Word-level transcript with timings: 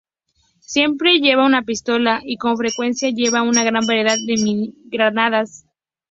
Siempre 0.65 1.19
lleva 1.19 1.45
una 1.45 1.61
pistola 1.61 2.21
y 2.23 2.37
con 2.39 2.57
frecuencia 2.57 3.11
lleva 3.11 3.41
a 3.41 3.43
una 3.43 3.63
gran 3.63 3.85
variedad 3.85 4.15
de 4.15 4.33
mini-granadas. 4.43 5.67